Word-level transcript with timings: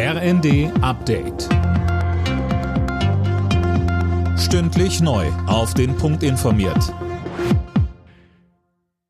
RND 0.00 0.70
Update. 0.80 1.48
Stündlich 4.38 5.00
neu. 5.00 5.26
Auf 5.48 5.74
den 5.74 5.96
Punkt 5.96 6.22
informiert. 6.22 6.94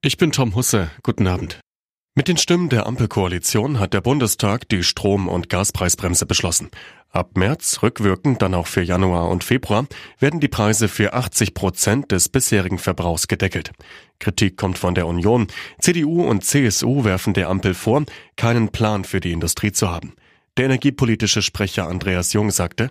Ich 0.00 0.16
bin 0.16 0.32
Tom 0.32 0.54
Husse. 0.54 0.90
Guten 1.02 1.26
Abend. 1.26 1.60
Mit 2.14 2.26
den 2.26 2.38
Stimmen 2.38 2.70
der 2.70 2.86
Ampelkoalition 2.86 3.78
hat 3.78 3.92
der 3.92 4.00
Bundestag 4.00 4.66
die 4.70 4.82
Strom- 4.82 5.28
und 5.28 5.50
Gaspreisbremse 5.50 6.24
beschlossen. 6.24 6.70
Ab 7.10 7.36
März, 7.36 7.82
rückwirkend 7.82 8.40
dann 8.40 8.54
auch 8.54 8.66
für 8.66 8.80
Januar 8.80 9.28
und 9.28 9.44
Februar, 9.44 9.86
werden 10.18 10.40
die 10.40 10.48
Preise 10.48 10.88
für 10.88 11.12
80 11.12 11.52
Prozent 11.52 12.12
des 12.12 12.30
bisherigen 12.30 12.78
Verbrauchs 12.78 13.28
gedeckelt. 13.28 13.72
Kritik 14.20 14.56
kommt 14.56 14.78
von 14.78 14.94
der 14.94 15.06
Union. 15.06 15.48
CDU 15.82 16.22
und 16.22 16.44
CSU 16.44 17.04
werfen 17.04 17.34
der 17.34 17.50
Ampel 17.50 17.74
vor, 17.74 18.06
keinen 18.36 18.70
Plan 18.70 19.04
für 19.04 19.20
die 19.20 19.32
Industrie 19.32 19.72
zu 19.72 19.90
haben. 19.90 20.14
Der 20.58 20.64
energiepolitische 20.64 21.40
Sprecher 21.40 21.86
Andreas 21.86 22.32
Jung 22.32 22.50
sagte, 22.50 22.90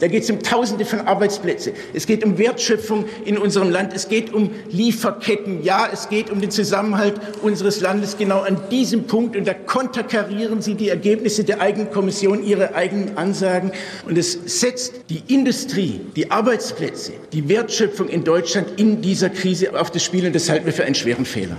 da 0.00 0.08
geht 0.08 0.22
es 0.22 0.30
um 0.30 0.42
Tausende 0.42 0.84
von 0.84 1.00
Arbeitsplätze. 1.00 1.72
Es 1.94 2.06
geht 2.06 2.24
um 2.24 2.36
Wertschöpfung 2.36 3.06
in 3.24 3.38
unserem 3.38 3.70
Land. 3.70 3.94
Es 3.94 4.08
geht 4.08 4.34
um 4.34 4.50
Lieferketten. 4.68 5.62
Ja, 5.62 5.88
es 5.90 6.10
geht 6.10 6.30
um 6.30 6.42
den 6.42 6.50
Zusammenhalt 6.50 7.18
unseres 7.42 7.80
Landes. 7.80 8.18
Genau 8.18 8.40
an 8.40 8.58
diesem 8.70 9.06
Punkt. 9.06 9.34
Und 9.34 9.46
da 9.46 9.54
konterkarieren 9.54 10.60
Sie 10.60 10.74
die 10.74 10.90
Ergebnisse 10.90 11.44
der 11.44 11.62
eigenen 11.62 11.90
Kommission, 11.90 12.44
Ihre 12.44 12.74
eigenen 12.74 13.16
Ansagen. 13.16 13.72
Und 14.06 14.18
es 14.18 14.32
setzt 14.32 15.10
die 15.10 15.22
Industrie, 15.28 16.00
die 16.16 16.30
Arbeitsplätze, 16.30 17.12
die 17.32 17.48
Wertschöpfung 17.48 18.08
in 18.08 18.24
Deutschland 18.24 18.78
in 18.78 19.00
dieser 19.00 19.30
Krise 19.30 19.78
auf 19.78 19.90
das 19.90 20.02
Spiel. 20.04 20.26
Und 20.26 20.34
das 20.34 20.50
halten 20.50 20.66
wir 20.66 20.72
für 20.74 20.84
einen 20.84 20.94
schweren 20.94 21.26
Fehler. 21.26 21.58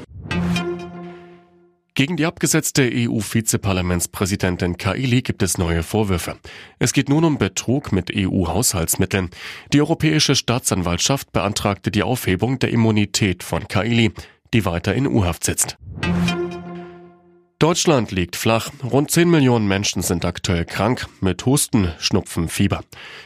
Gegen 2.02 2.18
die 2.18 2.26
abgesetzte 2.26 2.90
EU-Vizeparlamentspräsidentin 2.92 4.78
Kaili 4.78 5.22
gibt 5.22 5.44
es 5.44 5.60
neue 5.60 5.84
Vorwürfe. 5.84 6.36
Es 6.80 6.94
geht 6.94 7.10
nun 7.10 7.24
um 7.24 7.38
Betrug 7.38 7.92
mit 7.92 8.12
EU-Haushaltsmitteln. 8.12 9.30
Die 9.72 9.82
Europäische 9.82 10.34
Staatsanwaltschaft 10.34 11.32
beantragte 11.32 11.92
die 11.92 12.02
Aufhebung 12.02 12.58
der 12.58 12.72
Immunität 12.72 13.44
von 13.44 13.68
Kaili, 13.68 14.14
die 14.52 14.66
weiter 14.66 14.96
in 14.96 15.06
U-Haft 15.06 15.44
sitzt. 15.44 15.78
Deutschland 17.62 18.10
liegt 18.10 18.38
flach. 18.38 18.72
Rund 18.84 19.12
10 19.12 19.30
Millionen 19.30 19.68
Menschen 19.68 20.02
sind 20.02 20.26
aktuell 20.26 20.66
krank 20.66 21.06
mit 21.20 21.46
Husten, 21.46 21.94
Schnupfen, 22.00 22.50
Fieber. 22.50 22.84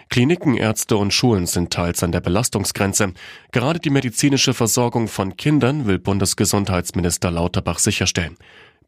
Kliniken, 0.09 0.57
Ärzte 0.57 0.97
und 0.97 1.13
Schulen 1.13 1.45
sind 1.45 1.71
teils 1.71 2.03
an 2.03 2.11
der 2.11 2.19
Belastungsgrenze. 2.19 3.13
Gerade 3.53 3.79
die 3.79 3.89
medizinische 3.89 4.53
Versorgung 4.53 5.07
von 5.07 5.37
Kindern 5.37 5.85
will 5.85 5.99
Bundesgesundheitsminister 5.99 7.31
Lauterbach 7.31 7.79
sicherstellen. 7.79 8.35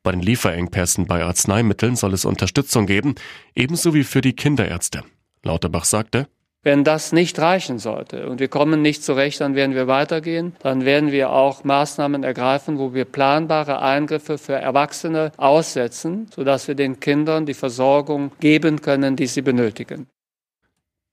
Bei 0.04 0.12
den 0.12 0.20
Lieferengpässen 0.20 1.06
bei 1.06 1.24
Arzneimitteln 1.24 1.96
soll 1.96 2.14
es 2.14 2.26
Unterstützung 2.26 2.86
geben, 2.86 3.16
ebenso 3.56 3.94
wie 3.94 4.04
für 4.04 4.20
die 4.20 4.34
Kinderärzte. 4.34 5.06
Lauterbach 5.44 5.86
sagte, 5.86 6.28
wenn 6.68 6.84
das 6.84 7.14
nicht 7.14 7.40
reichen 7.40 7.80
sollte 7.80 8.28
und 8.28 8.42
wir 8.42 8.50
kommen 8.50 8.82
nicht 8.82 9.02
zurecht, 9.02 9.40
dann 9.40 9.56
werden 9.56 9.74
wir 9.74 9.88
weitergehen. 9.88 10.54
Dann 10.60 10.84
werden 10.84 11.14
wir 11.14 11.32
auch 11.32 11.64
Maßnahmen 11.64 12.26
ergreifen, 12.26 12.78
wo 12.78 12.94
wir 12.94 13.06
planbare 13.06 13.82
Eingriffe 13.82 14.38
für 14.38 14.56
Erwachsene 14.56 15.32
aussetzen, 15.38 16.28
sodass 16.36 16.68
wir 16.68 16.76
den 16.76 17.00
Kindern 17.00 17.46
die 17.46 17.54
Versorgung 17.54 18.32
geben 18.42 18.82
können, 18.82 19.16
die 19.16 19.28
sie 19.28 19.42
benötigen. 19.42 20.08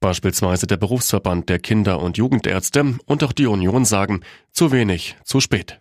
Beispielsweise 0.00 0.66
der 0.66 0.76
Berufsverband 0.76 1.48
der 1.48 1.60
Kinder- 1.60 2.00
und 2.00 2.16
Jugendärzte 2.16 2.96
und 3.06 3.22
auch 3.22 3.32
die 3.32 3.46
Union 3.46 3.84
sagen, 3.84 4.22
zu 4.50 4.72
wenig, 4.72 5.14
zu 5.22 5.38
spät. 5.38 5.78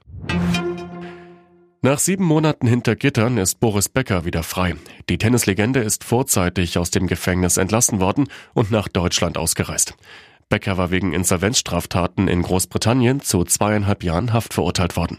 Nach 1.86 2.00
sieben 2.00 2.24
Monaten 2.24 2.66
hinter 2.66 2.96
Gittern 2.96 3.38
ist 3.38 3.60
Boris 3.60 3.90
Becker 3.90 4.24
wieder 4.24 4.44
frei. 4.44 4.76
Die 5.10 5.18
Tennislegende 5.18 5.82
ist 5.82 6.06
vorzeitig 6.06 6.78
aus 6.78 6.92
dem 6.92 7.08
Gefängnis 7.08 7.58
entlassen 7.58 8.00
worden 8.00 8.30
und 8.54 8.72
nach 8.72 8.88
Deutschland 8.88 9.38
ausgereist. 9.38 9.94
Becker 10.48 10.78
war 10.78 10.92
wegen 10.92 11.12
Insolvenzstraftaten 11.12 12.30
in 12.30 12.42
Großbritannien 12.42 13.20
zu 13.20 13.44
zweieinhalb 13.44 14.02
Jahren 14.06 14.32
Haft 14.32 14.54
verurteilt 14.54 14.96
worden. 14.96 15.18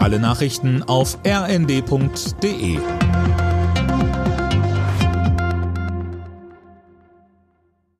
Alle 0.00 0.20
Nachrichten 0.20 0.82
auf 0.82 1.16
rnd.de 1.26 2.78